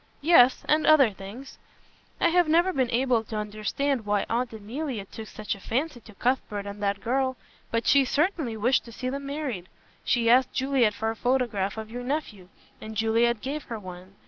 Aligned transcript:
"Yes, 0.23 0.63
and 0.67 0.87
other 0.87 1.11
things. 1.11 1.59
I 2.19 2.29
have 2.29 2.47
never 2.47 2.73
been 2.73 2.89
able 2.89 3.23
to 3.25 3.35
understand 3.35 4.03
why 4.03 4.25
Aunt 4.31 4.51
Emilia 4.51 5.05
took 5.05 5.27
such 5.27 5.53
a 5.53 5.59
fancy 5.59 5.99
to 5.99 6.15
Cuthbert 6.15 6.65
and 6.65 6.81
that 6.81 7.01
girl. 7.01 7.37
But 7.69 7.85
she 7.85 8.03
certainly 8.03 8.57
wished 8.57 8.83
to 8.85 8.91
see 8.91 9.09
them 9.11 9.27
married. 9.27 9.69
She 10.03 10.27
asked 10.27 10.53
Juliet 10.53 10.95
for 10.95 11.11
a 11.11 11.15
photograph 11.15 11.77
of 11.77 11.91
your 11.91 12.03
nephew, 12.03 12.49
and 12.81 12.97
Juliet 12.97 13.41
gave 13.41 13.65
her 13.65 13.77
one. 13.77 14.15